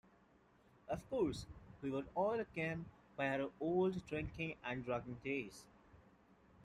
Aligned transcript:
Of 0.87 1.07
course, 1.11 1.45
we're 1.83 2.01
all 2.15 2.39
akin 2.39 2.85
by 3.17 3.39
our 3.39 3.51
old 3.59 4.03
drinking 4.07 4.55
and 4.65 4.83
drugging 4.83 5.17
days. 5.23 5.67